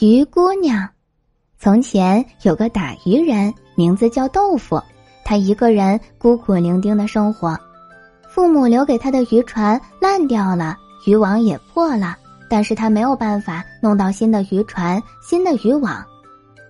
[0.00, 0.88] 鱼姑娘，
[1.56, 4.82] 从前有个打鱼人，名字叫豆腐。
[5.24, 7.56] 他一个人孤苦伶仃的生活，
[8.28, 10.76] 父母留给他的渔船烂掉了，
[11.06, 12.16] 渔网也破了，
[12.50, 16.04] 但是他没有办法弄到新的渔船、新的渔网。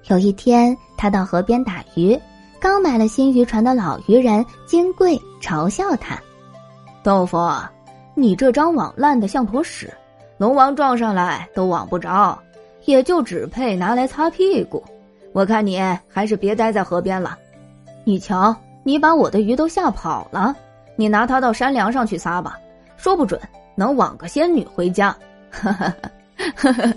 [0.08, 2.20] 有一天，他到河边打鱼，
[2.60, 6.14] 刚买了新渔船的老渔人金贵嘲笑他
[7.02, 7.38] ：“豆腐，
[8.14, 9.90] 你这张网烂的像坨屎，
[10.36, 12.38] 龙王撞上来都网不着。”
[12.84, 14.82] 也就只配拿来擦屁股，
[15.32, 17.38] 我看你还是别待在河边了。
[18.04, 20.54] 你瞧，你把我的鱼都吓跑了，
[20.96, 22.58] 你拿它到山梁上去撒吧，
[22.96, 23.40] 说不准
[23.74, 25.16] 能网个仙女回家。
[25.50, 25.94] 哈哈
[26.56, 26.92] 哈哈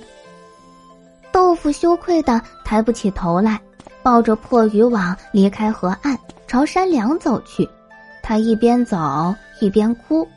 [1.31, 3.59] 豆腐羞愧的抬不起头来，
[4.01, 6.17] 抱着破渔网离开河岸，
[6.47, 7.67] 朝山梁走去。
[8.21, 10.27] 他一边走一边哭。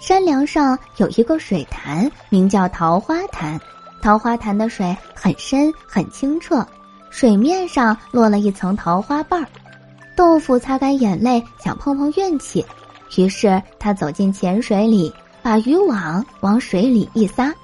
[0.00, 3.60] 山梁上有一个水潭，名叫桃花潭。
[4.02, 6.66] 桃花潭的水很深很清澈，
[7.08, 9.46] 水面上落了一层桃花瓣儿。
[10.16, 12.66] 豆腐擦干眼泪，想碰碰运气，
[13.16, 17.54] 于是他走进浅水里，把渔网往水里一撒，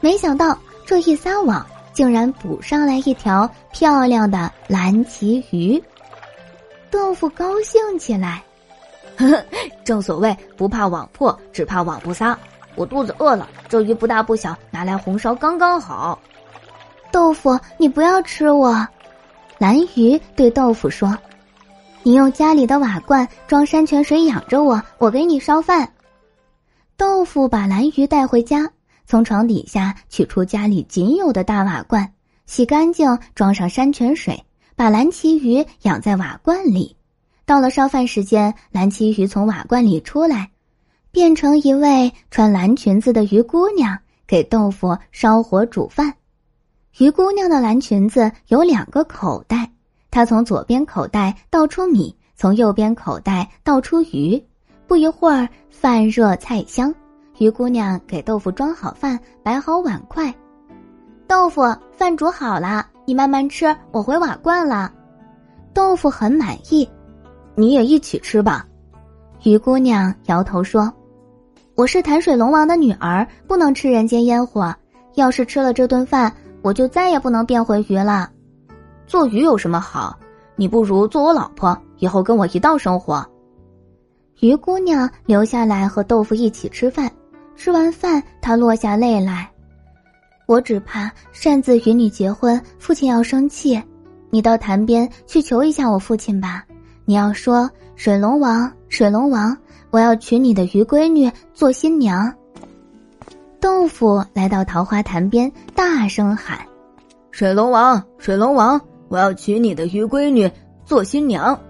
[0.00, 5.82] 没想到这一撒网，竟然捕上来一条漂亮的蓝鳍鱼。
[6.90, 8.44] 豆腐高兴起来，
[9.16, 9.44] 呵呵，
[9.84, 12.38] 正所谓不怕网破，只怕网不撒。
[12.74, 16.18] 我肚子饿了，这鱼不大不小，拿来红烧刚刚好。
[17.10, 18.86] 豆腐，你不要吃我。
[19.58, 21.16] 蓝鱼对豆腐说
[22.02, 25.92] ：“你用家里的瓦罐装山泉水养着我，我给你烧饭。”
[26.96, 28.70] 豆腐把蓝鱼带回家，
[29.06, 32.12] 从床底下取出家里仅有的大瓦罐，
[32.46, 34.42] 洗干净，装上山泉水，
[34.74, 36.96] 把蓝鳍鱼养在瓦罐里。
[37.44, 40.50] 到了烧饭时间，蓝鳍鱼从瓦罐里出来。
[41.12, 46.14] 变成一位穿蓝裙子的鱼姑娘，给豆腐烧火煮饭。
[46.96, 49.70] 鱼姑娘的蓝裙子有两个口袋，
[50.10, 54.42] 她从左边口袋倒出米，从右边口袋倒出鱼。
[54.86, 56.94] 不一会儿，饭热菜香，
[57.36, 60.34] 鱼姑娘给豆腐装好饭，摆好碗筷。
[61.26, 61.60] 豆腐，
[61.92, 64.90] 饭煮好了，你慢慢吃，我回瓦罐了。
[65.74, 66.88] 豆腐很满意，
[67.54, 68.66] 你也一起吃吧。
[69.42, 70.90] 鱼姑娘摇头说。
[71.74, 74.74] 我是潭水龙王的女儿，不能吃人间烟火。
[75.14, 78.28] 要是吃了这顿饭，我就再也不能变回鱼了。
[79.06, 80.18] 做鱼有什么好？
[80.54, 83.26] 你不如做我老婆，以后跟我一道生活。
[84.40, 87.10] 鱼姑娘留下来和豆腐一起吃饭。
[87.56, 89.50] 吃完饭，她落下泪来。
[90.46, 93.82] 我只怕擅自与你结婚，父亲要生气。
[94.28, 96.64] 你到潭边去求一下我父亲吧。
[97.06, 99.56] 你要说：“水龙王，水龙王。”
[99.92, 102.34] 我要娶你的鱼闺女做新娘。
[103.60, 106.58] 豆腐来到桃花潭边，大声喊
[107.30, 110.50] ：“水龙王，水龙王，我要娶你的鱼闺女
[110.86, 111.60] 做新娘。”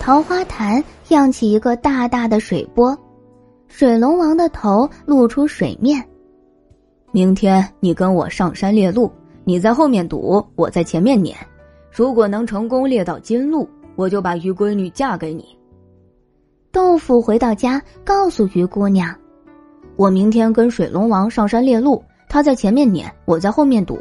[0.00, 2.96] 桃花潭漾起一个大大的水波，
[3.68, 6.02] 水龙王的头露出水面。
[7.12, 9.12] 明天你跟我上山猎鹿，
[9.44, 11.36] 你在后面堵，我在前面撵。
[11.92, 15.44] 如果能成功猎到金鹿，我就把鱼闺女嫁给你。
[16.72, 19.12] 豆腐回到家，告诉鱼姑娘
[19.96, 23.98] ：“我明天跟水龙王上山猎鹿，他在前面撵，我在后面堵。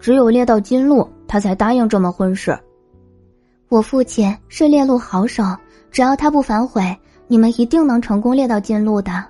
[0.00, 2.58] 只有猎到金鹿，他才答应这门婚事。
[3.68, 5.44] 我父亲是猎鹿好手，
[5.90, 6.96] 只要他不反悔，
[7.28, 9.24] 你们一定能成功猎到金鹿的。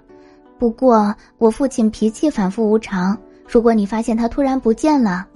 [0.56, 3.18] 不过我父亲脾气反复无常，
[3.48, 5.26] 如果你发现他突然不见了，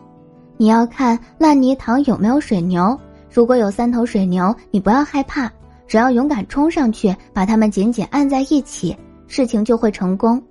[0.56, 2.97] 你要看烂泥塘有没有水牛。
[3.28, 5.50] 如果有三头水牛，你不要害怕。”
[5.86, 10.42] 只要勇敢冲上去，把他们紧紧按在一起，事情就会成功。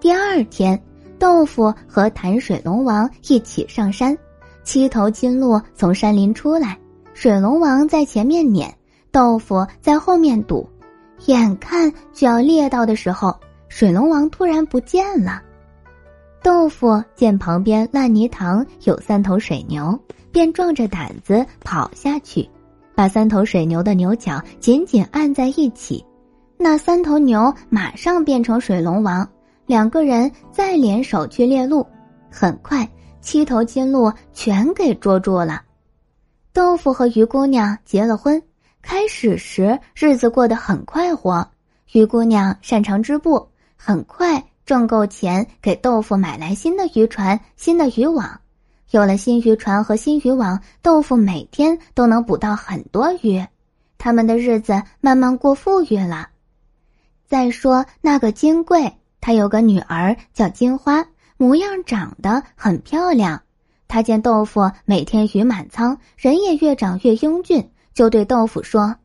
[0.00, 0.80] 第二天，
[1.18, 4.16] 豆腐和潭水龙王一起上山，
[4.62, 6.78] 七头金鹿从山林出来，
[7.14, 8.72] 水龙王在前面撵，
[9.10, 10.68] 豆腐在后面堵。
[11.26, 13.34] 眼看就要猎到的时候，
[13.68, 15.42] 水龙王突然不见了。
[16.40, 19.98] 豆腐见旁边烂泥塘有三头水牛，
[20.30, 22.48] 便壮着胆子跑下去。
[22.98, 26.04] 把三头水牛的牛角紧紧按在一起，
[26.56, 29.30] 那三头牛马上变成水龙王，
[29.66, 31.86] 两个人再联手去猎鹿。
[32.28, 32.90] 很快，
[33.20, 35.62] 七头金鹿全给捉住了。
[36.52, 38.42] 豆腐和鱼姑娘结了婚，
[38.82, 41.48] 开始时日子过得很快活。
[41.92, 48.40] 鱼姑娘擅长织布，很快挣够钱给豆腐买来新的渔船、新的渔网。
[48.90, 53.44] 有了新渔船和新渔网，豆腐每天都能捕到很多鱼，
[53.98, 56.28] 他们的日子慢慢过富裕了。
[57.26, 61.06] 再说那个金贵，他有个女儿叫金花，
[61.36, 63.42] 模样长得很漂亮。
[63.86, 68.96] 他见豆腐每天鱼满仓，人也越长越英俊，就对豆腐说：“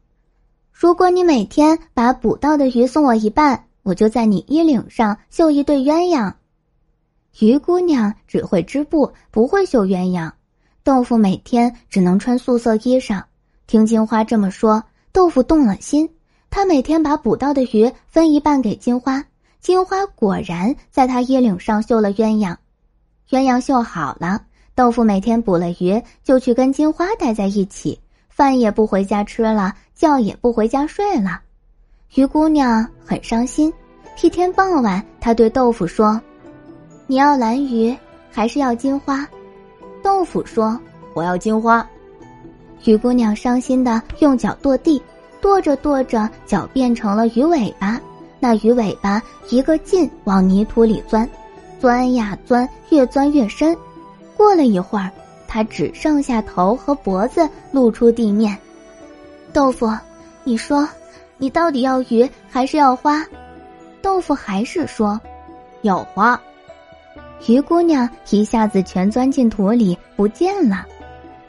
[0.72, 6.34] 如果你每天把捕到的鱼送我一半，我就在你衣领上绣一对鸳鸯。”
[7.40, 10.32] 鱼姑娘只会织布，不会绣鸳鸯。
[10.84, 13.24] 豆腐每天只能穿素色衣裳。
[13.66, 16.10] 听金花这么说，豆腐动了心。
[16.50, 19.26] 他每天把捕到的鱼分一半给金花，
[19.60, 22.56] 金花果然在他衣领上绣了鸳鸯。
[23.30, 24.44] 鸳鸯绣好了，
[24.76, 31.42] 豆腐每天捕了鱼就去跟金花待在一起，饭也不回家吃了，觉也不回家睡了。
[32.14, 33.74] 鱼姑娘很伤心。
[34.22, 36.22] 一天傍晚，她对豆腐说
[37.08, 37.96] ：“你要蓝鱼
[38.32, 39.28] 还是要金花？”
[40.02, 40.80] 豆腐说
[41.14, 41.88] ：“我要金花。”
[42.86, 45.02] 鱼姑娘伤心的用脚跺地。
[45.42, 48.00] 跺着跺着，脚变成了鱼尾巴。
[48.40, 51.30] 那鱼尾巴一个劲往泥土里钻，
[51.82, 53.76] 钻呀钻，越钻越深。
[54.38, 55.12] 过了一会儿，
[55.46, 58.58] 它只剩下头和脖子露出地面。
[59.52, 59.92] 豆腐，
[60.46, 60.88] 你说，
[61.38, 63.26] 你到底要鱼还是要花？
[64.02, 65.20] 豆腐还是说，
[65.82, 66.40] 要花。
[67.48, 70.86] 鱼姑娘一下子全钻进土里不见了。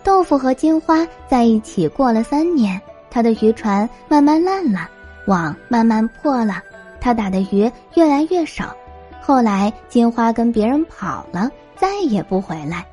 [0.03, 2.81] 豆腐和金花在一起过了三年。
[3.11, 4.89] 他的渔船慢慢烂了，
[5.29, 6.61] 网慢慢破了，
[7.01, 8.75] 他打的鱼越来越少。
[9.21, 12.85] 后来金花跟别人跑了，再也不回来。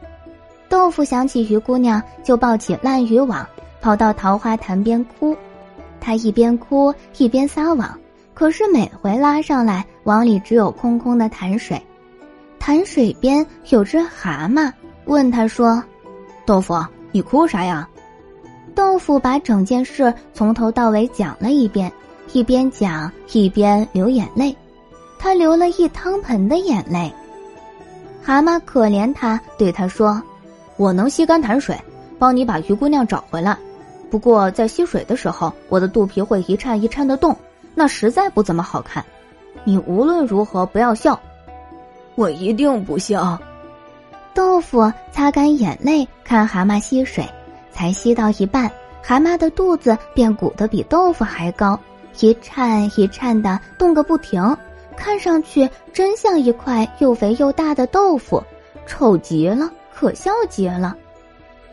[0.70, 3.44] 豆腐想起鱼姑娘，就抱起烂渔网，
[3.82, 5.36] 跑到桃花潭边哭。
[6.00, 8.00] 他一边哭一边撒网，
[8.36, 11.82] 可是每回拉上来，网里只有空空的潭水。
[12.62, 14.72] 潭水边有只蛤蟆，
[15.06, 15.84] 问他说
[16.46, 16.80] ：“豆腐，
[17.12, 17.90] 你哭啥呀？”
[18.76, 21.92] 豆腐把整件事从头到尾讲了一遍，
[22.34, 24.56] 一边讲一边流眼泪，
[25.18, 27.12] 他流了一汤盆的眼泪。
[28.22, 30.22] 蛤蟆可怜他，对他说
[30.78, 31.76] ：“我能吸干潭水，
[32.20, 33.58] 帮你把鱼姑娘找回来。
[34.12, 37.36] 不过在吸水的时候，我的肚皮会一颤一颤的动，
[37.74, 39.04] 那实在不怎么好看。
[39.64, 41.20] 你无论如何不要笑。”
[42.16, 43.38] 我一定不笑。
[44.34, 47.26] 豆腐擦干眼泪，看蛤蟆吸水。
[47.74, 48.70] 才吸到一半，
[49.02, 51.80] 蛤蟆的肚子便鼓得比豆腐还高，
[52.20, 54.56] 一颤一颤的动个不停，
[54.96, 58.44] 看上去真像一块又肥又大的豆腐，
[58.86, 60.96] 丑极了，可笑极了。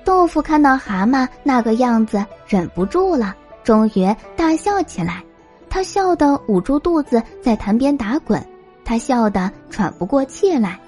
[0.04, 5.22] 豆腐看到蛤蟆那个样子，忍不住了，终于大笑起来。
[5.68, 8.42] 他笑得捂住肚子，在潭边打滚，
[8.88, 10.80] 他笑得喘不过气来。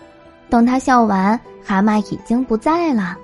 [0.49, 3.15] 等他笑完，蛤蟆已经不在了。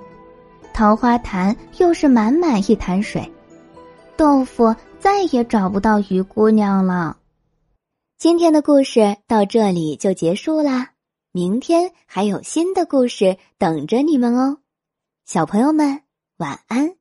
[0.71, 3.33] 桃花潭又是满满一潭水，
[4.15, 7.17] 豆腐再也找不到鱼姑娘了。
[8.19, 10.91] 今天的故事到这里就结束啦，
[11.31, 14.59] 明天还有新的故事等着你们哦，
[15.25, 16.01] 小朋友们
[16.37, 16.91] 晚安。